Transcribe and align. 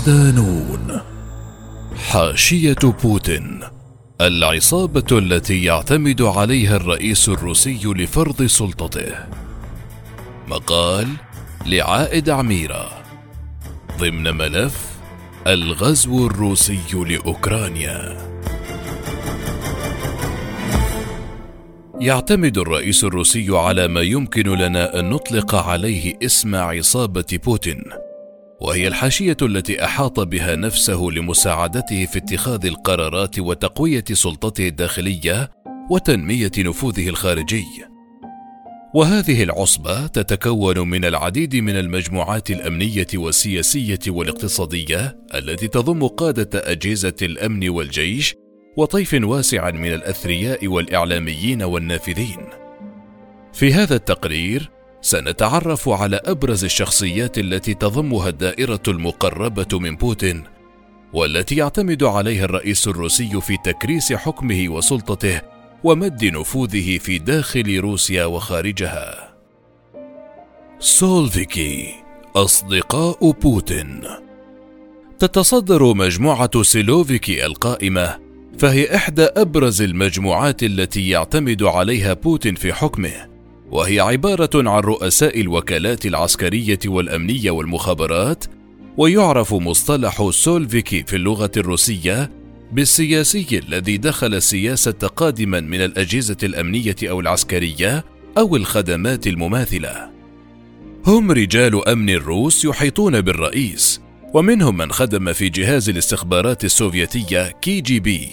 صدانون 0.00 1.00
حاشية 1.96 2.76
بوتين 3.02 3.60
العصابة 4.20 5.18
التي 5.18 5.64
يعتمد 5.64 6.22
عليها 6.22 6.76
الرئيس 6.76 7.28
الروسي 7.28 7.80
لفرض 7.84 8.42
سلطته. 8.42 9.14
مقال 10.48 11.08
لعائد 11.66 12.30
عميرة. 12.30 12.88
ضمن 13.98 14.36
ملف 14.36 14.86
الغزو 15.46 16.26
الروسي 16.26 16.80
لأوكرانيا. 16.92 18.18
يعتمد 22.00 22.58
الرئيس 22.58 23.04
الروسي 23.04 23.46
على 23.50 23.88
ما 23.88 24.00
يمكن 24.00 24.48
لنا 24.48 25.00
أن 25.00 25.10
نطلق 25.10 25.54
عليه 25.54 26.18
اسم 26.22 26.54
عصابة 26.54 27.38
بوتين 27.44 27.82
وهي 28.60 28.88
الحاشية 28.88 29.36
التي 29.42 29.84
أحاط 29.84 30.20
بها 30.20 30.56
نفسه 30.56 31.08
لمساعدته 31.12 32.06
في 32.06 32.18
اتخاذ 32.18 32.66
القرارات 32.66 33.38
وتقوية 33.38 34.04
سلطته 34.12 34.68
الداخلية 34.68 35.50
وتنمية 35.90 36.52
نفوذه 36.58 37.08
الخارجي. 37.08 37.64
وهذه 38.94 39.42
العصبة 39.42 40.06
تتكون 40.06 40.78
من 40.78 41.04
العديد 41.04 41.56
من 41.56 41.76
المجموعات 41.76 42.50
الأمنية 42.50 43.06
والسياسية 43.14 43.98
والاقتصادية 44.08 45.16
التي 45.34 45.68
تضم 45.68 46.06
قادة 46.06 46.72
أجهزة 46.72 47.16
الأمن 47.22 47.68
والجيش 47.68 48.34
وطيف 48.76 49.14
واسع 49.22 49.70
من 49.70 49.92
الأثرياء 49.92 50.66
والإعلاميين 50.66 51.62
والنافذين. 51.62 52.46
في 53.52 53.74
هذا 53.74 53.96
التقرير 53.96 54.70
سنتعرف 55.02 55.88
على 55.88 56.20
أبرز 56.24 56.64
الشخصيات 56.64 57.38
التي 57.38 57.74
تضمها 57.74 58.28
الدائرة 58.28 58.82
المقربة 58.88 59.78
من 59.78 59.96
بوتين 59.96 60.44
والتي 61.12 61.56
يعتمد 61.56 62.02
عليها 62.02 62.44
الرئيس 62.44 62.88
الروسي 62.88 63.40
في 63.40 63.56
تكريس 63.64 64.12
حكمه 64.12 64.68
وسلطته 64.68 65.40
ومد 65.84 66.24
نفوذه 66.24 66.98
في 66.98 67.18
داخل 67.18 67.80
روسيا 67.80 68.24
وخارجها. 68.24 69.34
سيلوفيكي 70.78 71.94
أصدقاء 72.36 73.30
بوتين. 73.30 74.00
تتصدر 75.18 75.94
مجموعة 75.94 76.62
سيلوفيكي 76.62 77.46
القائمة 77.46 78.18
فهي 78.58 78.96
إحدى 78.96 79.22
أبرز 79.22 79.82
المجموعات 79.82 80.62
التي 80.62 81.08
يعتمد 81.08 81.62
عليها 81.62 82.12
بوتين 82.12 82.54
في 82.54 82.72
حكمه. 82.72 83.29
وهي 83.70 84.00
عبارة 84.00 84.50
عن 84.54 84.80
رؤساء 84.80 85.40
الوكالات 85.40 86.06
العسكرية 86.06 86.78
والأمنية 86.86 87.50
والمخابرات 87.50 88.44
ويعرف 88.96 89.54
مصطلح 89.54 90.30
سيلوفيكي 90.30 91.04
في 91.06 91.16
اللغة 91.16 91.50
الروسية 91.56 92.30
بالسياسي 92.72 93.60
الذي 93.68 93.96
دخل 93.96 94.34
السياسة 94.34 94.92
قادما 94.92 95.60
من 95.60 95.80
الأجهزة 95.80 96.36
الأمنية 96.42 96.96
أو 97.02 97.20
العسكرية 97.20 98.04
أو 98.38 98.56
الخدمات 98.56 99.26
المماثلة. 99.26 100.10
هم 101.06 101.30
رجال 101.30 101.88
أمن 101.88 102.10
الروس 102.10 102.64
يحيطون 102.64 103.20
بالرئيس 103.20 104.00
ومنهم 104.34 104.76
من 104.76 104.92
خدم 104.92 105.32
في 105.32 105.48
جهاز 105.48 105.88
الاستخبارات 105.88 106.64
السوفيتية 106.64 107.48
كي 107.48 107.80
جي 107.80 108.00
بي. 108.00 108.28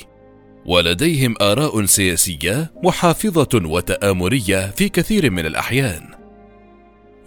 ولديهم 0.68 1.36
آراء 1.42 1.86
سياسية 1.86 2.72
محافظة 2.84 3.50
وتآمرية 3.54 4.72
في 4.72 4.90
كثير 4.90 5.32
من 5.32 5.46
الأحيان. 5.46 6.02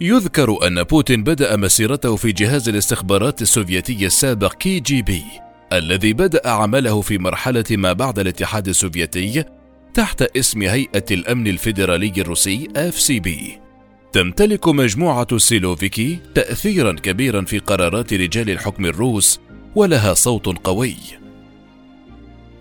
يذكر 0.01 0.67
أن 0.67 0.83
بوتين 0.83 1.23
بدأ 1.23 1.55
مسيرته 1.55 2.15
في 2.15 2.31
جهاز 2.31 2.69
الاستخبارات 2.69 3.41
السوفيتي 3.41 4.05
السابق 4.05 4.53
كي 4.53 4.79
جي 4.79 5.01
بي، 5.01 5.23
الذي 5.73 6.13
بدأ 6.13 6.49
عمله 6.49 7.01
في 7.01 7.17
مرحلة 7.17 7.65
ما 7.71 7.93
بعد 7.93 8.19
الاتحاد 8.19 8.67
السوفيتي 8.67 9.43
تحت 9.93 10.21
اسم 10.21 10.61
هيئة 10.61 11.05
الأمن 11.11 11.47
الفيدرالي 11.47 12.13
الروسي 12.17 12.67
FSB. 12.75 13.29
تمتلك 14.11 14.67
مجموعة 14.67 15.37
سيلوفيكي 15.37 16.19
تأثيرا 16.35 16.91
كبيرا 16.93 17.41
في 17.45 17.59
قرارات 17.59 18.13
رجال 18.13 18.49
الحكم 18.49 18.85
الروس 18.85 19.39
ولها 19.75 20.13
صوت 20.13 20.47
قوي. 20.63 21.20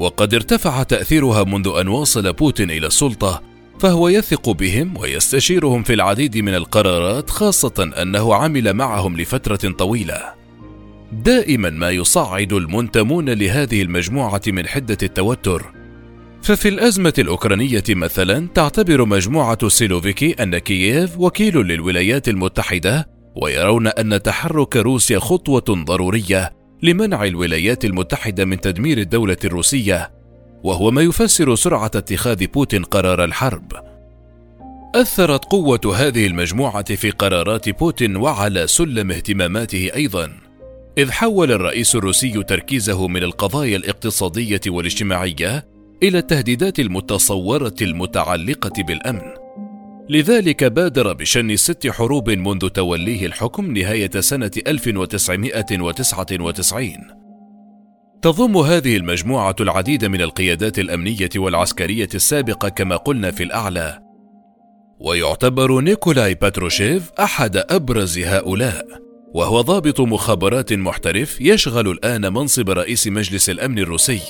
وقد 0.01 0.35
ارتفع 0.35 0.83
تأثيرها 0.83 1.45
منذ 1.45 1.73
أن 1.81 1.89
واصل 1.89 2.33
بوتين 2.33 2.71
إلى 2.71 2.87
السلطة 2.87 3.43
فهو 3.81 4.09
يثق 4.09 4.51
بهم 4.51 4.97
ويستشيرهم 4.97 5.83
في 5.83 5.95
العديد 5.95 6.39
من 6.39 6.55
القرارات 6.55 7.31
خاصة 7.31 7.91
أنه 8.03 8.35
عمل 8.35 8.75
معهم 8.75 9.17
لفترة 9.17 9.71
طويلة. 9.71 10.23
دائما 11.13 11.71
ما 11.71 11.91
يصعد 11.91 12.53
المنتمون 12.53 13.31
لهذه 13.31 13.83
المجموعة 13.83 14.43
من 14.47 14.67
حدة 14.67 14.99
التوتر. 15.03 15.65
ففي 16.43 16.69
الأزمة 16.69 17.15
الأوكرانية 17.19 17.85
مثلا 17.89 18.49
تعتبر 18.55 19.05
مجموعة 19.05 19.69
سيلوفيكي 19.69 20.33
أن 20.33 20.59
كييف 20.59 21.19
وكيل 21.19 21.57
للولايات 21.57 22.29
المتحدة 22.29 23.09
ويرون 23.37 23.87
أن 23.87 24.23
تحرك 24.23 24.77
روسيا 24.77 25.19
خطوة 25.19 25.85
ضرورية 25.85 26.60
لمنع 26.83 27.25
الولايات 27.25 27.85
المتحدة 27.85 28.45
من 28.45 28.61
تدمير 28.61 28.99
الدولة 28.99 29.37
الروسية 29.45 30.11
وهو 30.63 30.91
ما 30.91 31.03
يفسر 31.03 31.55
سرعة 31.55 31.91
اتخاذ 31.95 32.47
بوتين 32.47 32.85
قرار 32.85 33.25
الحرب. 33.25 33.73
أثرت 34.95 35.45
قوة 35.45 35.81
هذه 35.97 36.27
المجموعة 36.27 36.95
في 36.95 37.11
قرارات 37.11 37.69
بوتين 37.69 38.17
وعلى 38.17 38.67
سلم 38.67 39.11
اهتماماته 39.11 39.91
أيضا 39.95 40.33
إذ 40.99 41.11
حول 41.11 41.53
الرئيس 41.53 41.95
الروسي 41.95 42.43
تركيزه 42.43 43.09
من 43.09 43.23
القضايا 43.23 43.77
الاقتصادية 43.77 44.61
والاجتماعية 44.67 45.67
إلى 46.03 46.19
التهديدات 46.19 46.81
المتصورة 46.81 47.75
المتعلقة 47.83 48.83
بالأمن. 48.83 49.23
لذلك 50.11 50.65
بادر 50.65 51.13
بشن 51.13 51.57
ست 51.57 51.87
حروب 51.87 52.31
منذ 52.31 52.69
توليه 52.69 53.27
الحكم 53.27 53.79
نهاية 53.79 54.21
سنة 54.21 54.51
1999 54.67 56.97
تضم 58.23 58.57
هذه 58.57 58.97
المجموعة 58.97 59.57
العديد 59.61 60.05
من 60.05 60.21
القيادات 60.21 60.79
الأمنية 60.79 61.31
والعسكرية 61.37 62.09
السابقة 62.15 62.69
كما 62.69 62.97
قلنا 62.97 63.31
في 63.31 63.43
الأعلى. 63.43 63.99
ويعتبر 65.01 65.81
نيكولاي 65.81 66.35
باتروشيف 66.35 67.11
أحد 67.21 67.57
أبرز 67.57 68.19
هؤلاء. 68.19 68.87
وهو 69.35 69.61
ضابط 69.61 70.01
مخابرات 70.01 70.73
محترف 70.73 71.41
يشغل 71.41 71.89
الآن 71.89 72.33
منصب 72.33 72.71
رئيس 72.71 73.07
مجلس 73.07 73.51
الأمن 73.51 73.79
الروسي. 73.79 74.21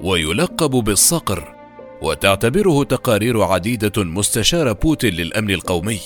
ويلقب 0.00 0.70
بالصقر 0.70 1.61
وتعتبره 2.02 2.84
تقارير 2.84 3.42
عديدة 3.42 4.04
مستشار 4.04 4.72
بوتين 4.72 5.14
للأمن 5.14 5.50
القومي. 5.50 6.00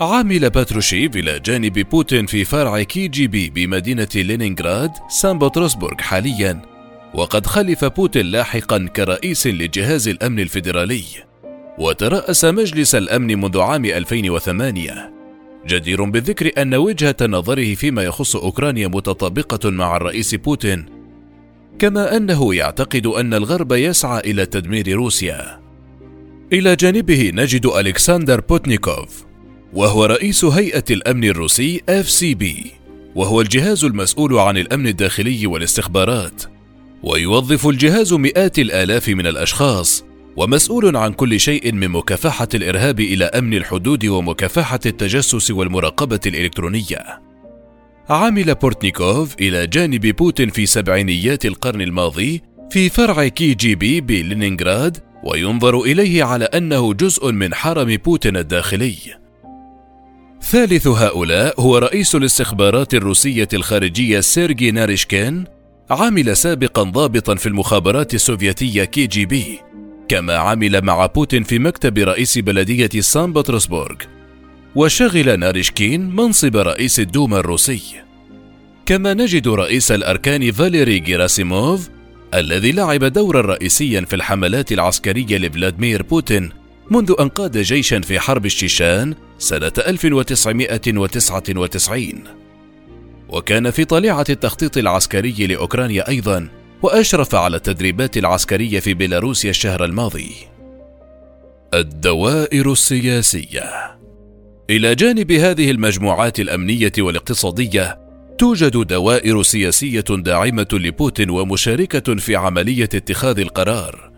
عمل 0.00 0.50
باتروشيف 0.50 1.16
إلى 1.16 1.40
جانب 1.40 1.78
بوتين 1.78 2.26
في 2.26 2.44
فرع 2.44 2.82
كي 2.82 3.08
جي 3.08 3.26
بي 3.26 3.50
بمدينة 3.50 4.08
لينينغراد 4.14 4.90
سان 5.08 5.38
بطرسبورغ 5.38 5.96
حاليا. 5.98 6.62
وقد 7.14 7.46
خلف 7.46 7.84
بوتين 7.84 8.26
لاحقا 8.26 8.88
كرئيس 8.96 9.46
لجهاز 9.46 10.08
الأمن 10.08 10.40
الفيدرالي. 10.40 11.04
وترأس 11.78 12.44
مجلس 12.44 12.94
الأمن 12.94 13.40
منذ 13.40 13.60
عام 13.60 13.84
2008 13.84 15.12
جدير 15.66 16.04
بالذكر 16.04 16.62
أن 16.62 16.74
وجهة 16.74 17.16
نظره 17.22 17.74
فيما 17.74 18.02
يخص 18.02 18.36
أوكرانيا 18.36 18.88
متطابقة 18.88 19.70
مع 19.70 19.96
الرئيس 19.96 20.34
بوتين 20.34 20.99
كما 21.80 22.16
أنه 22.16 22.54
يعتقد 22.54 23.06
أن 23.06 23.34
الغرب 23.34 23.72
يسعى 23.72 24.20
إلى 24.20 24.46
تدمير 24.46 24.96
روسيا. 24.96 25.60
إلى 26.52 26.76
جانبه 26.76 27.30
نجد 27.34 27.66
ألكسندر 27.66 28.40
بورتنيكوف 28.40 29.24
وهو 29.72 30.04
رئيس 30.04 30.44
هيئة 30.44 30.84
الأمن 30.90 31.24
الروسي 31.24 31.80
FSB 31.88 32.70
وهو 33.14 33.40
الجهاز 33.40 33.84
المسؤول 33.84 34.38
عن 34.38 34.58
الأمن 34.58 34.86
الداخلي 34.86 35.46
والاستخبارات 35.46 36.42
ويوظف 37.02 37.66
الجهاز 37.66 38.12
مئات 38.12 38.58
الآلاف 38.58 39.08
من 39.08 39.26
الأشخاص 39.26 40.04
ومسؤول 40.36 40.96
عن 40.96 41.12
كل 41.12 41.40
شيء 41.40 41.72
من 41.72 41.88
مكافحة 41.88 42.48
الإرهاب 42.54 43.00
إلى 43.00 43.24
أمن 43.24 43.54
الحدود 43.54 44.06
ومكافحة 44.06 44.80
التجسس 44.86 45.50
والمراقبة 45.50 46.20
الإلكترونية. 46.26 47.29
عمل 48.10 48.54
بورتنيكوف 48.54 49.34
إلى 49.40 49.66
جانب 49.66 50.06
بوتين 50.06 50.50
في 50.50 50.66
سبعينيات 50.66 51.46
القرن 51.46 51.80
الماضي 51.80 52.42
في 52.70 52.88
فرع 52.88 53.28
كي 53.28 53.54
جي 53.54 53.74
بي 53.74 54.00
بلينينغراد 54.00 54.98
وينظر 55.24 55.80
إليه 55.80 56.24
على 56.24 56.44
أنه 56.44 56.94
جزء 56.94 57.32
من 57.32 57.54
حرم 57.54 57.96
بوتين 57.96 58.36
الداخلي. 58.36 58.96
ثالث 60.42 60.86
هؤلاء 60.86 61.60
هو 61.60 61.78
رئيس 61.78 62.14
الاستخبارات 62.14 62.94
الروسية 62.94 63.48
الخارجية 63.52 64.20
سيرجي 64.20 64.70
ناريشكين 64.70 65.44
عمل 65.90 66.36
سابقا 66.36 66.82
ضابطا 66.82 67.34
في 67.34 67.46
المخابرات 67.46 68.14
السوفيتية 68.14 68.84
كي 68.84 69.06
جي 69.06 69.26
بي 69.26 69.58
كما 70.08 70.34
عمل 70.34 70.84
مع 70.84 71.06
بوتين 71.06 71.42
في 71.42 71.58
مكتب 71.58 71.98
رئيس 71.98 72.38
بلدية 72.38 73.00
سان 73.00 73.32
بطرسبورغ 73.32 73.96
وشغل 74.74 75.38
ناريشكين 75.38 76.16
منصب 76.16 76.56
رئيس 76.56 77.00
الدوما 77.00 77.38
الروسي. 77.38 77.80
كما 78.86 79.14
نجد 79.14 79.48
رئيس 79.48 79.92
الأركان 79.92 80.52
فاليري 80.52 80.98
جيراسيموف 80.98 81.88
الذي 82.34 82.72
لعب 82.72 83.04
دورا 83.04 83.40
رئيسيا 83.40 84.00
في 84.00 84.16
الحملات 84.16 84.72
العسكرية 84.72 85.38
لفلاديمير 85.38 86.02
بوتين 86.02 86.50
منذ 86.90 87.14
أن 87.20 87.28
قاد 87.28 87.58
جيشا 87.58 88.00
في 88.00 88.20
حرب 88.20 88.46
الشيشان 88.46 89.14
سنة 89.38 89.72
1999 89.86 92.24
وكان 93.28 93.70
في 93.70 93.84
طليعة 93.84 94.24
التخطيط 94.30 94.78
العسكري 94.78 95.46
لأوكرانيا 95.46 96.08
أيضا 96.08 96.48
وأشرف 96.82 97.34
على 97.34 97.56
التدريبات 97.56 98.16
العسكرية 98.16 98.80
في 98.80 98.94
بيلاروسيا 98.94 99.50
الشهر 99.50 99.84
الماضي. 99.84 100.32
الدوائر 101.74 102.72
السياسية. 102.72 103.99
إلى 104.70 104.94
جانب 104.94 105.32
هذه 105.32 105.70
المجموعات 105.70 106.40
الأمنية 106.40 106.92
والاقتصادية 106.98 107.98
توجد 108.38 108.86
دوائر 108.86 109.42
سياسية 109.42 110.04
داعمة 110.10 110.66
لبوتين 110.72 111.30
ومشاركة 111.30 112.14
في 112.14 112.36
عملية 112.36 112.88
اتخاذ 112.94 113.38
القرار. 113.38 114.12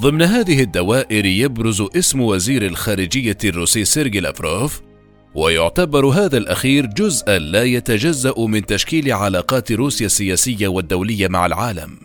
ضمن 0.00 0.22
هذه 0.22 0.62
الدوائر 0.62 1.26
يبرز 1.26 1.82
اسم 1.96 2.20
وزير 2.20 2.66
الخارجية 2.66 3.36
الروسي 3.44 3.84
سيرجي 3.84 4.20
لافروف، 4.20 4.80
ويعتبر 5.34 6.06
هذا 6.06 6.38
الأخير 6.38 6.86
جزءا 6.86 7.38
لا 7.38 7.62
يتجزأ 7.62 8.34
من 8.38 8.66
تشكيل 8.66 9.12
علاقات 9.12 9.72
روسيا 9.72 10.06
السياسية 10.06 10.68
والدولية 10.68 11.28
مع 11.28 11.46
العالم. 11.46 11.98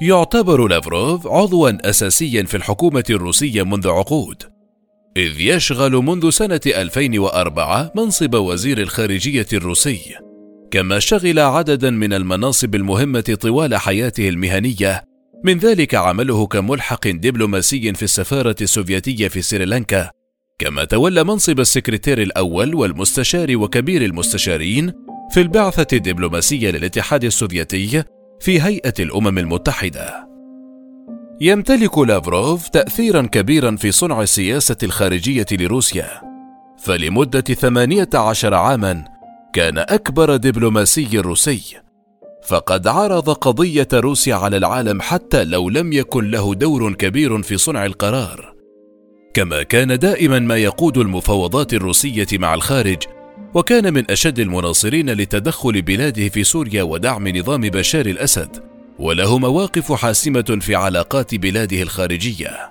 يعتبر 0.00 0.68
لافروف 0.68 1.26
عضوا 1.26 1.90
أساسيا 1.90 2.42
في 2.42 2.56
الحكومة 2.56 3.04
الروسية 3.10 3.62
منذ 3.62 3.88
عقود، 3.88 4.42
إذ 5.16 5.40
يشغل 5.40 5.92
منذ 5.92 6.30
سنة 6.30 6.60
2004 6.66 7.92
منصب 7.96 8.34
وزير 8.34 8.78
الخارجية 8.78 9.46
الروسي، 9.52 10.00
كما 10.70 10.98
شغل 10.98 11.38
عددا 11.38 11.90
من 11.90 12.12
المناصب 12.12 12.74
المهمة 12.74 13.38
طوال 13.40 13.76
حياته 13.76 14.28
المهنية، 14.28 15.04
من 15.44 15.58
ذلك 15.58 15.94
عمله 15.94 16.46
كملحق 16.46 17.08
دبلوماسي 17.08 17.92
في 17.92 18.02
السفارة 18.02 18.56
السوفيتية 18.60 19.28
في 19.28 19.42
سريلانكا، 19.42 20.10
كما 20.58 20.84
تولى 20.84 21.24
منصب 21.24 21.60
السكرتير 21.60 22.22
الأول 22.22 22.74
والمستشار 22.74 23.56
وكبير 23.56 24.04
المستشارين 24.04 24.92
في 25.30 25.40
البعثة 25.40 25.96
الدبلوماسية 25.96 26.70
للاتحاد 26.70 27.24
السوفيتي 27.24 28.02
في 28.40 28.62
هيئة 28.62 28.94
الأمم 29.00 29.38
المتحدة. 29.38 30.29
يمتلك 31.42 31.98
لافروف 31.98 32.68
تأثيرا 32.68 33.22
كبيرا 33.22 33.76
في 33.76 33.92
صنع 33.92 34.22
السياسة 34.22 34.76
الخارجية 34.82 35.46
لروسيا. 35.52 36.20
فلمدة 36.78 37.40
ثمانية 37.40 38.08
عشر 38.14 38.54
عاما 38.54 39.04
كان 39.52 39.78
أكبر 39.78 40.36
دبلوماسي 40.36 41.18
روسي. 41.18 41.60
فقد 42.46 42.86
عرض 42.86 43.30
قضية 43.30 43.88
روسيا 43.94 44.34
على 44.34 44.56
العالم 44.56 45.00
حتى 45.00 45.44
لو 45.44 45.68
لم 45.68 45.92
يكن 45.92 46.30
له 46.30 46.54
دور 46.54 46.92
كبير 46.92 47.42
في 47.42 47.56
صنع 47.56 47.86
القرار. 47.86 48.54
كما 49.34 49.62
كان 49.62 49.98
دائما 49.98 50.38
ما 50.38 50.56
يقود 50.56 50.98
المفاوضات 50.98 51.74
الروسية 51.74 52.26
مع 52.32 52.54
الخارج 52.54 53.02
وكان 53.54 53.94
من 53.94 54.10
أشد 54.10 54.38
المناصرين 54.38 55.10
لتدخل 55.10 55.82
بلاده 55.82 56.28
في 56.28 56.44
سوريا 56.44 56.82
ودعم 56.82 57.28
نظام 57.28 57.60
بشار 57.60 58.06
الأسد. 58.06 58.69
وله 59.00 59.38
مواقف 59.38 59.92
حاسمة 59.92 60.58
في 60.60 60.74
علاقات 60.74 61.34
بلاده 61.34 61.82
الخارجية. 61.82 62.70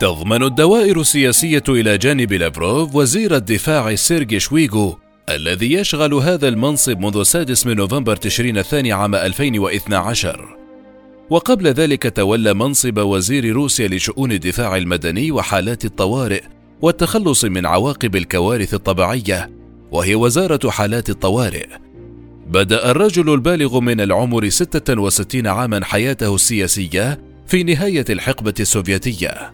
تضمن 0.00 0.42
الدوائر 0.42 1.00
السياسية 1.00 1.62
إلى 1.68 1.98
جانب 1.98 2.32
لافروف 2.32 2.94
وزير 2.94 3.36
الدفاع 3.36 3.94
سيرجي 3.94 4.40
شويغو 4.40 4.98
الذي 5.28 5.72
يشغل 5.72 6.14
هذا 6.14 6.48
المنصب 6.48 6.98
منذ 6.98 7.16
السادس 7.16 7.66
من 7.66 7.76
نوفمبر 7.76 8.16
تشرين 8.16 8.58
الثاني 8.58 8.92
عام 8.92 9.14
2012 9.14 10.56
وقبل 11.30 11.66
ذلك 11.66 12.16
تولى 12.16 12.54
منصب 12.54 12.98
وزير 12.98 13.52
روسيا 13.52 13.88
لشؤون 13.88 14.32
الدفاع 14.32 14.76
المدني 14.76 15.32
وحالات 15.32 15.84
الطوارئ 15.84 16.42
والتخلص 16.82 17.44
من 17.44 17.66
عواقب 17.66 18.16
الكوارث 18.16 18.74
الطبيعية 18.74 19.50
وهي 19.92 20.14
وزارة 20.14 20.70
حالات 20.70 21.10
الطوارئ 21.10 21.66
بدأ 22.50 22.90
الرجل 22.90 23.34
البالغ 23.34 23.80
من 23.80 24.00
العمر 24.00 24.48
66 24.48 25.46
عاما 25.46 25.84
حياته 25.84 26.34
السياسية 26.34 27.20
في 27.46 27.62
نهاية 27.62 28.04
الحقبة 28.10 28.54
السوفيتية، 28.60 29.52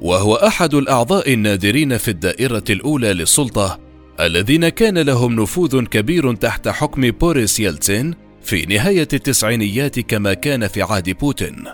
وهو 0.00 0.34
أحد 0.34 0.74
الأعضاء 0.74 1.32
النادرين 1.32 1.96
في 1.98 2.08
الدائرة 2.08 2.64
الأولى 2.70 3.12
للسلطة 3.12 3.80
الذين 4.20 4.68
كان 4.68 4.98
لهم 4.98 5.40
نفوذ 5.40 5.84
كبير 5.84 6.34
تحت 6.34 6.68
حكم 6.68 7.10
بوريس 7.10 7.60
يلتسين 7.60 8.14
في 8.42 8.66
نهاية 8.66 9.08
التسعينيات 9.12 10.00
كما 10.00 10.34
كان 10.34 10.68
في 10.68 10.82
عهد 10.82 11.10
بوتين. 11.10 11.64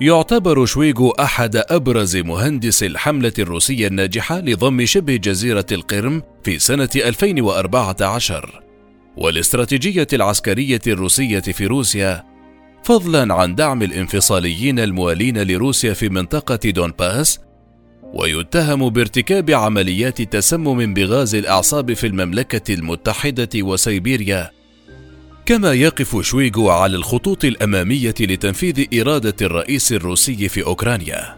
يعتبر 0.00 0.64
شويغو 0.64 1.10
أحد 1.10 1.62
أبرز 1.70 2.16
مهندس 2.16 2.82
الحملة 2.82 3.32
الروسية 3.38 3.86
الناجحة 3.86 4.40
لضم 4.40 4.84
شبه 4.84 5.16
جزيرة 5.16 5.66
القرم 5.72 6.22
في 6.44 6.58
سنة 6.58 6.90
2014 6.96 8.65
والاستراتيجية 9.16 10.06
العسكرية 10.12 10.80
الروسية 10.86 11.40
في 11.40 11.66
روسيا 11.66 12.24
فضلا 12.84 13.34
عن 13.34 13.54
دعم 13.54 13.82
الانفصاليين 13.82 14.78
الموالين 14.78 15.38
لروسيا 15.38 15.92
في 15.92 16.08
منطقة 16.08 16.70
دونباس 16.70 17.40
ويتهم 18.14 18.88
بارتكاب 18.90 19.50
عمليات 19.50 20.22
تسمم 20.22 20.94
بغاز 20.94 21.34
الأعصاب 21.34 21.92
في 21.92 22.06
المملكة 22.06 22.74
المتحدة 22.74 23.48
وسيبيريا. 23.56 24.50
كما 25.46 25.72
يقف 25.72 26.20
شويغو 26.20 26.70
على 26.70 26.96
الخطوط 26.96 27.44
الأمامية 27.44 28.14
لتنفيذ 28.20 29.00
إرادة 29.00 29.46
الرئيس 29.46 29.92
الروسي 29.92 30.48
في 30.48 30.64
أوكرانيا. 30.64 31.36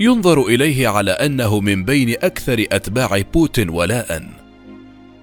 ينظر 0.00 0.46
إليه 0.46 0.88
على 0.88 1.10
أنه 1.10 1.60
من 1.60 1.84
بين 1.84 2.10
أكثر 2.10 2.64
أتباع 2.72 3.22
بوتين 3.34 3.68
ولاءً. 3.68 4.41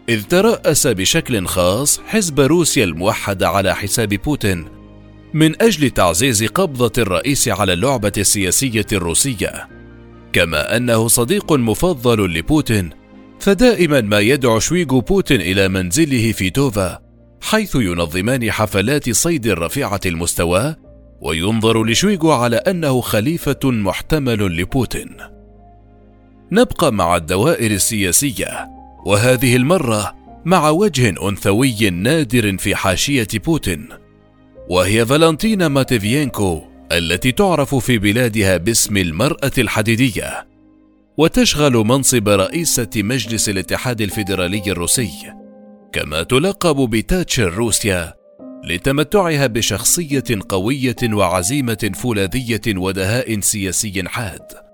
إذ 0.09 0.23
ترأس 0.23 0.87
بشكل 0.87 1.47
خاص 1.47 1.99
حزب 2.07 2.39
روسيا 2.39 2.83
الموحد 2.83 3.43
على 3.43 3.75
حساب 3.75 4.09
بوتين 4.09 4.65
من 5.33 5.61
أجل 5.61 5.89
تعزيز 5.89 6.43
قبضة 6.43 6.91
الرئيس 6.97 7.47
على 7.47 7.73
اللعبة 7.73 8.11
السياسية 8.17 8.85
الروسية، 8.91 9.67
كما 10.33 10.77
أنه 10.77 11.07
صديق 11.07 11.53
مفضل 11.53 12.33
لبوتين، 12.33 12.89
فدائما 13.39 14.01
ما 14.01 14.19
يدعو 14.19 14.59
شويغو 14.59 15.01
بوتين 15.01 15.41
إلى 15.41 15.67
منزله 15.67 16.31
في 16.31 16.49
توفا، 16.49 16.99
حيث 17.41 17.75
ينظمان 17.75 18.51
حفلات 18.51 19.09
صيد 19.09 19.47
رفيعة 19.47 20.01
المستوى، 20.05 20.75
وينظر 21.21 21.83
لشويغو 21.83 22.31
على 22.31 22.55
أنه 22.55 23.01
خليفة 23.01 23.59
محتمل 23.63 24.57
لبوتين. 24.57 25.17
نبقى 26.51 26.93
مع 26.93 27.15
الدوائر 27.15 27.71
السياسية 27.71 28.78
وهذه 29.09 29.55
المرة 29.55 30.15
مع 30.45 30.69
وجه 30.69 31.29
أنثوي 31.29 31.89
نادر 31.89 32.57
في 32.57 32.75
حاشية 32.75 33.27
بوتين 33.45 33.87
وهي 34.69 35.05
فالنتينا 35.05 35.67
ماتيفيينكو 35.67 36.61
التي 36.91 37.31
تعرف 37.31 37.75
في 37.75 37.97
بلادها 37.97 38.57
باسم 38.57 38.97
المرأة 38.97 39.51
الحديدية 39.57 40.47
وتشغل 41.17 41.73
منصب 41.73 42.29
رئيسة 42.29 42.89
مجلس 42.95 43.49
الاتحاد 43.49 44.01
الفيدرالي 44.01 44.63
الروسي 44.67 45.33
كما 45.93 46.23
تلقب 46.23 46.89
بتاتشر 46.89 47.53
روسيا 47.53 48.13
لتمتعها 48.63 49.47
بشخصية 49.47 50.39
قوية 50.49 50.95
وعزيمة 51.03 51.91
فولاذية 51.95 52.61
ودهاء 52.67 53.39
سياسي 53.39 54.03
حاد. 54.07 54.68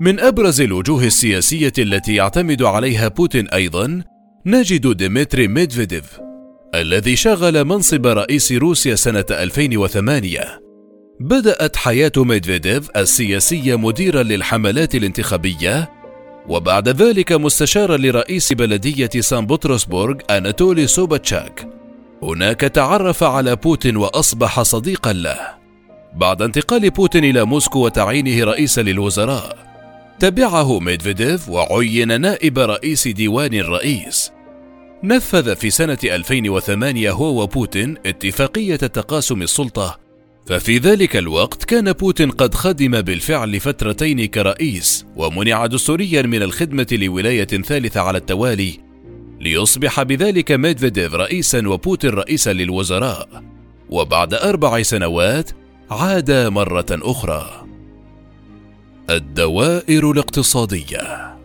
من 0.00 0.20
أبرز 0.20 0.60
الوجوه 0.60 1.04
السياسية 1.04 1.72
التي 1.78 2.14
يعتمد 2.14 2.62
عليها 2.62 3.08
بوتين 3.08 3.48
أيضا 3.48 4.02
نجد 4.46 4.96
ديمتري 4.96 5.48
ميدفيديف 5.48 6.20
الذي 6.74 7.16
شغل 7.16 7.64
منصب 7.64 8.06
رئيس 8.06 8.52
روسيا 8.52 8.94
سنة 8.94 9.24
2008 9.30 10.60
بدأت 11.20 11.76
حياة 11.76 12.12
ميدفيديف 12.16 12.90
السياسية 12.96 13.78
مديرا 13.78 14.22
للحملات 14.22 14.94
الانتخابية 14.94 15.90
وبعد 16.48 16.88
ذلك 16.88 17.32
مستشارا 17.32 17.96
لرئيس 17.96 18.52
بلدية 18.52 19.10
سان 19.20 19.46
بطرسبورغ 19.46 20.16
أناتولي 20.30 20.86
سوبتشاك. 20.86 21.68
هناك 22.22 22.60
تعرف 22.60 23.22
على 23.22 23.56
بوتين 23.56 23.96
وأصبح 23.96 24.62
صديقا 24.62 25.12
له. 25.12 25.38
بعد 26.16 26.42
انتقال 26.42 26.90
بوتين 26.90 27.24
إلى 27.24 27.44
موسكو 27.44 27.84
وتعيينه 27.84 28.44
رئيسا 28.44 28.80
للوزراء 28.80 29.75
تبعه 30.20 30.78
ميدفيديف 30.80 31.48
وعين 31.48 32.20
نائب 32.20 32.58
رئيس 32.58 33.08
ديوان 33.08 33.54
الرئيس. 33.54 34.32
نفذ 35.02 35.56
في 35.56 35.70
سنة 35.70 35.98
2008 36.04 37.10
هو 37.10 37.42
وبوتين 37.42 37.94
اتفاقية 38.06 38.76
تقاسم 38.76 39.42
السلطة. 39.42 39.98
ففي 40.46 40.78
ذلك 40.78 41.16
الوقت 41.16 41.64
كان 41.64 41.92
بوتين 41.92 42.30
قد 42.30 42.54
خدم 42.54 43.00
بالفعل 43.00 43.60
فترتين 43.60 44.24
كرئيس 44.24 45.06
ومنع 45.16 45.66
دستوريا 45.66 46.22
من 46.22 46.42
الخدمة 46.42 46.86
لولاية 46.92 47.46
ثالثة 47.46 48.00
على 48.00 48.18
التوالي. 48.18 48.78
ليصبح 49.40 50.02
بذلك 50.02 50.52
ميدفيديف 50.52 51.14
رئيسا 51.14 51.68
وبوتين 51.68 52.10
رئيسا 52.10 52.52
للوزراء. 52.52 53.42
وبعد 53.90 54.34
أربع 54.34 54.82
سنوات 54.82 55.50
عاد 55.90 56.30
مرة 56.30 56.86
أخرى. 56.90 57.65
الدوائر 59.10 60.10
الاقتصادية. 60.10 61.36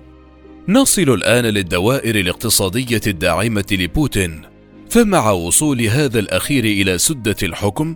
نصل 0.67 1.01
الآن 1.01 1.45
للدوائر 1.45 2.15
الاقتصادية 2.15 3.01
الداعمة 3.07 3.65
لبوتين 3.71 4.41
فمع 4.89 5.31
وصول 5.31 5.81
هذا 5.81 6.19
الأخير 6.19 6.63
إلى 6.63 6.97
سدة 6.97 7.35
الحكم 7.43 7.95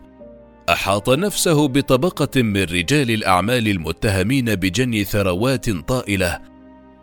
أحاط 0.70 1.10
نفسه 1.10 1.68
بطبقة 1.68 2.42
من 2.42 2.62
رجال 2.64 3.12
الأعمال 3.12 3.68
المتهمين 3.68 4.56
بجني 4.56 5.04
ثروات 5.04 5.70
طائلة 5.70 6.40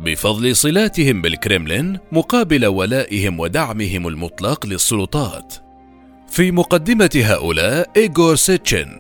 بفضل 0.01 0.57
صلاتهم 0.57 1.23
بالكرملين 1.23 1.99
مقابل 2.13 2.67
ولائهم 2.67 3.41
ودعمهم 3.41 4.09
المطلق 4.09 4.67
للسلطات. 4.67 5.55
في 6.29 6.51
مقدمة 6.51 7.11
هؤلاء 7.25 7.91
إيغور 7.97 8.37
سيتشن 8.37 8.99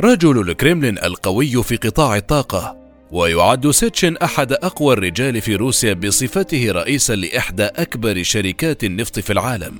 رجل 0.00 0.50
الكرملين 0.50 0.98
القوي 0.98 1.62
في 1.62 1.76
قطاع 1.76 2.16
الطاقة 2.16 2.83
ويعد 3.14 3.70
سيتشن 3.70 4.16
أحد 4.16 4.52
أقوى 4.52 4.92
الرجال 4.92 5.40
في 5.40 5.54
روسيا 5.56 5.92
بصفته 5.92 6.72
رئيسا 6.72 7.16
لإحدى 7.16 7.64
أكبر 7.64 8.22
شركات 8.22 8.84
النفط 8.84 9.18
في 9.18 9.32
العالم. 9.32 9.78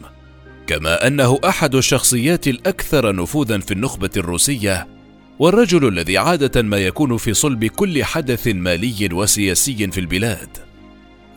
كما 0.67 1.07
أنه 1.07 1.41
أحد 1.45 1.75
الشخصيات 1.75 2.49
الأكثر 2.49 3.17
نفوذا 3.17 3.59
في 3.59 3.75
النخبة 3.75 4.11
الروسية 4.17 4.87
والرجل 5.39 5.89
الذي 5.89 6.19
عادة 6.19 6.63
ما 6.63 6.77
يكون 6.77 7.17
في 7.17 7.35
صلب 7.35 7.65
كل 7.65 8.05
حدث 8.05 8.47
مالي 8.47 9.09
وسياسي 9.13 9.91
في 9.91 10.01
البلاد. 10.01 10.49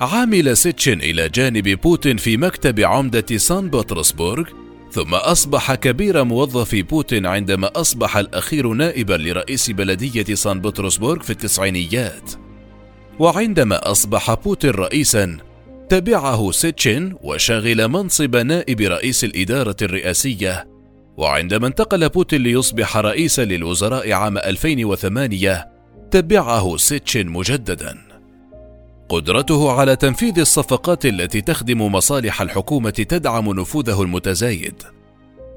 عمل 0.02 0.58
سيتشن 0.58 1.02
إلى 1.02 1.30
جانب 1.30 1.68
بوتين 1.82 2.18
في 2.18 2.38
مكتب 2.38 2.80
عمدة 2.80 3.38
سان 3.38 3.70
بطرسبورغ 3.70 4.50
ثم 4.92 5.14
أصبح 5.14 5.76
كبير 5.76 6.24
موظفي 6.24 6.82
بوتين 6.82 7.26
عندما 7.26 7.72
أصبح 7.76 8.18
الأخير 8.18 8.68
نائبا 8.68 9.14
لرئيس 9.14 9.72
بلدية 9.72 10.36
سان 10.36 10.62
بطرسبورغ 10.62 11.24
في 11.24 11.30
التسعينيات. 11.30 12.32
وعندما 13.20 13.92
أصبح 13.92 14.34
بوتين 14.34 14.72
رئيسا 14.72 15.38
تبعه 15.90 16.52
سيتشن 16.52 17.16
وشغل 17.22 17.88
منصب 17.88 18.36
نائب 18.36 18.82
رئيس 18.82 19.24
الإدارة 19.24 19.76
الرئاسية. 19.82 20.68
وعندما 21.18 21.68
انتقل 21.68 22.10
بوتين 22.10 22.42
ليصبح 22.42 22.98
رئيسا 22.98 23.46
للوزراء 23.46 24.12
عام 24.12 24.38
2008 24.38 25.66
تبعه 26.12 26.78
سيتشن 26.78 27.28
مجددا. 27.28 28.07
قدرته 29.10 29.72
على 29.72 29.96
تنفيذ 29.96 30.40
الصفقات 30.40 31.06
التي 31.06 31.42
تخدم 31.42 31.82
مصالح 31.82 32.42
الحكومة 32.42 32.90
تدعم 32.90 33.60
نفوذه 33.60 34.02
المتزايد 34.02 34.84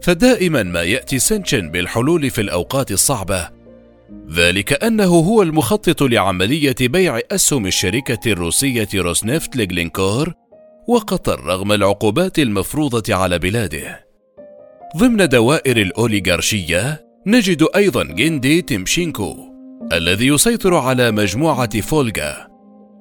فدائما 0.02 0.62
ما 0.62 0.83
يأتي 0.83 1.19
سيتشن 1.19 1.71
بالحلول 1.71 2.30
في 2.30 2.40
الأوقات 2.40 2.92
الصعبة 2.92 3.49
ذلك 4.30 4.85
أنه 4.85 5.04
هو 5.04 5.42
المخطط 5.42 6.02
لعملية 6.02 6.76
بيع 6.80 7.21
أسهم 7.30 7.66
الشركة 7.66 8.33
الروسية 8.33 8.88
روسنفت 8.95 9.57
لجلينكور 9.57 10.33
وقطر 10.88 11.45
رغم 11.45 11.73
العقوبات 11.73 12.38
المفروضة 12.38 13.14
على 13.14 13.38
بلاده. 13.38 14.07
ضمن 14.97 15.28
دوائر 15.28 15.76
الأوليغارشية 15.76 17.04
نجد 17.26 17.66
أيضا 17.76 18.04
جندي 18.04 18.62
تيمشينكو 18.62 19.37
الذي 19.92 20.26
يسيطر 20.26 20.75
على 20.75 21.11
مجموعة 21.11 21.80
فولغا 21.80 22.50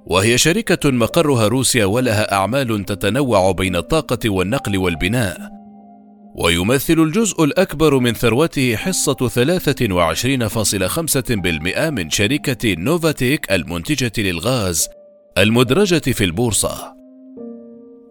وهي 0.09 0.37
شركة 0.37 0.91
مقرها 0.91 1.47
روسيا 1.47 1.85
ولها 1.85 2.33
أعمال 2.33 2.85
تتنوع 2.85 3.51
بين 3.51 3.75
الطاقة 3.75 4.29
والنقل 4.29 4.77
والبناء 4.77 5.59
ويمثل 6.35 6.93
الجزء 6.93 7.43
الأكبر 7.43 7.99
من 7.99 8.13
ثروته 8.13 8.75
حصة 8.75 9.15
23.5% 9.15 11.89
من 11.89 12.09
شركة 12.09 12.73
نوفاتيك 12.73 13.51
المنتجة 13.51 14.11
للغاز 14.17 14.89
المدرجة 15.37 16.11
في 16.11 16.23
البورصة. 16.23 16.93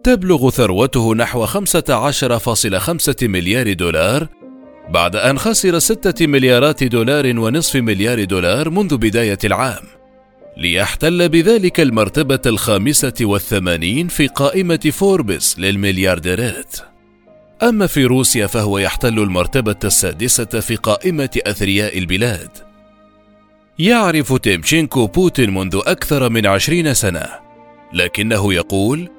تبلغ 0.03 0.49
ثروته 0.49 1.15
نحو 1.15 1.45
15.5 1.45 3.23
مليار 3.23 3.73
دولار 3.73 4.27
بعد 4.89 5.15
أن 5.15 5.39
خسر 5.39 5.79
6 5.79 6.27
مليارات 6.27 6.83
دولار 6.83 7.39
ونصف 7.39 7.75
مليار 7.75 8.23
دولار 8.23 8.69
منذ 8.69 8.97
بداية 8.97 9.37
العام. 9.43 9.98
ليحتل 10.59 11.29
بذلك 11.29 11.79
المرتبة 11.79 12.39
الخامسة 12.45 13.13
والثمانين 13.21 14.07
في 14.07 14.27
قائمة 14.27 14.91
فوربس 14.93 15.59
للمليارديرات. 15.59 16.75
أما 17.63 17.87
في 17.87 18.05
روسيا 18.05 18.47
فهو 18.47 18.77
يحتل 18.77 19.19
المرتبة 19.19 19.75
السادسة 19.83 20.45
في 20.45 20.75
قائمة 20.75 21.29
أثرياء 21.47 21.97
البلاد. 21.97 22.49
يعرف 23.79 24.33
تيمشينكو 24.33 25.07
بوتين 25.07 25.53
منذ 25.53 25.81
أكثر 25.85 26.29
من 26.29 26.45
عشرين 26.45 26.93
سنة، 26.93 27.25
لكنه 27.93 28.53
يقول: 28.53 29.09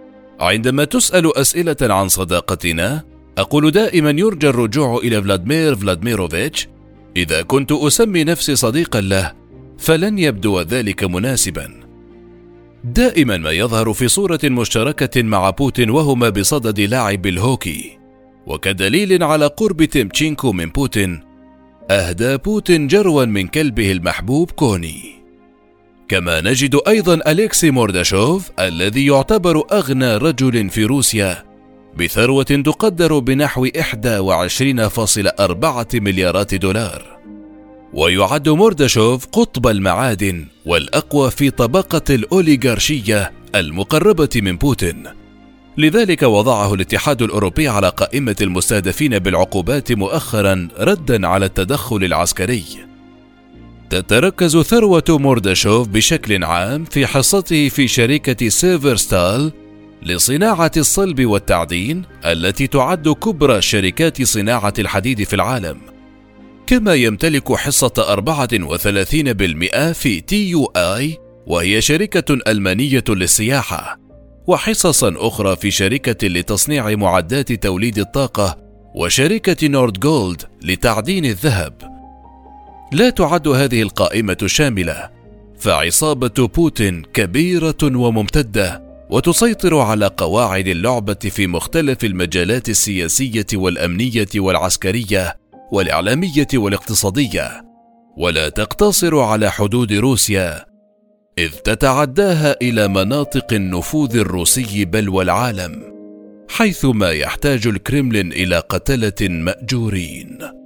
عندما 0.41 0.85
تسأل 0.85 1.37
أسئلة 1.37 1.77
عن 1.83 2.09
صداقتنا، 2.09 3.05
أقول 3.39 3.71
دائما 3.71 4.11
يرجى 4.11 4.49
الرجوع 4.49 4.99
إلى 4.99 5.23
فلاديمير 5.23 5.77
فلاديميروفيتش. 5.77 6.69
إذا 7.17 7.43
كنت 7.43 7.73
أسمي 7.73 8.25
نفسي 8.25 8.57
صديقا 8.57 9.01
له، 9.01 9.40
فلن 9.81 10.19
يبدو 10.19 10.61
ذلك 10.61 11.05
مناسبا. 11.05 11.81
دائما 12.85 13.37
ما 13.37 13.51
يظهر 13.51 13.93
في 13.93 14.09
صورة 14.09 14.41
مشتركة 14.45 15.23
مع 15.23 15.51
بوتين 15.51 15.91
وهما 15.91 16.29
بصدد 16.29 16.81
لعب 16.81 17.27
الهوكي. 17.27 18.01
وكدليل 18.47 19.23
على 19.23 19.47
قرب 19.47 19.85
تيمتشينكو 19.85 20.53
من 20.53 20.67
بوتين 20.67 21.21
أهدى 21.91 22.37
بوتين 22.37 22.87
جروا 22.87 23.25
من 23.25 23.47
كلبه 23.47 23.93
المحبوب 23.93 24.51
كوني 24.51 25.21
كما 26.09 26.41
نجد 26.41 26.79
أيضا 26.89 27.31
أليكسي 27.31 27.71
مورداشوف 27.71 28.51
الذي 28.59 29.07
يعتبر 29.07 29.65
أغنى 29.73 30.17
رجل 30.17 30.71
في 30.71 30.85
روسيا 30.85 31.45
بثروة 31.99 32.43
تقدر 32.45 33.19
بنحو 33.19 33.67
21.4 33.67 33.73
مليارات 35.95 36.55
دولار 36.55 37.20
ويعد 37.95 38.49
مورداشوف 38.49 39.27
قطب 39.27 39.67
المعادن 39.67 40.47
والأقوى 40.67 41.31
في 41.31 41.51
طبقة 41.51 42.03
الأوليغارشية 42.11 43.33
المقربة 43.55 44.29
من 44.37 44.57
بوتين. 44.57 45.05
لذلك 45.79 46.23
وضعه 46.23 46.75
الاتحاد 46.75 47.23
الأوروبي 47.23 47.69
على 47.69 47.89
قائمة 47.89 48.37
المستهدفين 48.41 49.19
بالعقوبات 49.19 49.93
مؤخرا 49.93 50.69
ردا 50.79 51.27
على 51.27 51.47
التدخل 51.47 52.05
العسكري. 52.05 52.65
تتركز 53.91 54.59
ثروة 54.59 55.05
مورداشوف 55.09 55.89
بشكل 55.89 56.45
عام 56.45 56.85
في 56.85 57.07
حصته 57.07 57.69
في 57.69 57.89
شركة 57.89 58.49
سيفرستال 58.49 59.53
لصناعة 60.03 60.73
الصلب 60.77 61.25
والتعدين 61.27 62.03
التي 62.25 62.67
تعد 62.67 63.09
كبرى 63.09 63.63
شركات 63.63 64.23
صناعة 64.23 64.75
الحديد 64.79 65.23
في 65.23 65.35
العالم. 65.35 65.90
كما 66.71 66.95
يمتلك 66.95 67.53
حصة 67.53 67.93
34% 68.17 69.93
في 69.93 70.21
تي 70.21 70.50
يو 70.50 70.65
آي 70.65 71.19
وهي 71.47 71.81
شركة 71.81 72.39
ألمانية 72.49 73.05
للسياحة 73.09 73.99
وحصصا 74.47 75.15
أخرى 75.17 75.57
في 75.57 75.71
شركة 75.71 76.29
لتصنيع 76.29 76.91
معدات 76.91 77.53
توليد 77.53 77.99
الطاقة 77.99 78.59
وشركة 78.95 79.69
نورد 79.69 80.00
جولد 80.00 80.43
لتعدين 80.62 81.25
الذهب. 81.25 81.75
لا 82.93 83.11
تعد 83.11 83.49
هذه 83.49 83.83
القائمة 83.83 84.39
شاملة، 84.47 85.11
فعصابة 85.59 86.49
بوتين 86.55 87.03
كبيرة 87.03 87.79
وممتدة 87.83 88.83
وتسيطر 89.11 89.79
على 89.79 90.11
قواعد 90.17 90.69
اللعبة 90.69 91.19
في 91.31 91.47
مختلف 91.47 92.05
المجالات 92.05 92.69
السياسية 92.69 93.47
والأمنية 93.55 94.29
والعسكرية 94.37 95.40
والإعلامية 95.73 96.49
والاقتصادية، 96.55 97.65
ولا 98.17 98.49
تقتصر 98.49 99.19
على 99.19 99.50
حدود 99.50 99.93
روسيا 99.93 100.65
إذ 101.39 101.50
تتعداها 101.50 102.57
إلى 102.62 102.89
مناطق 102.89 103.53
النفوذ 103.53 104.17
الروسي 104.17 104.85
بل 104.85 105.09
والعالم 105.09 105.83
حيث 106.49 106.85
ما 106.85 107.11
يحتاج 107.11 107.67
الكرملين 107.67 108.33
إلى 108.33 108.59
قتلة 108.59 109.29
مأجورين. 109.29 110.60